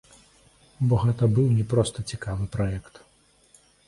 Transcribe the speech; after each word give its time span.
Бо 0.93 0.97
гэта 1.03 1.23
быў 1.35 1.47
не 1.57 1.65
проста 1.73 2.05
цікавы 2.13 2.47
праект. 2.57 2.93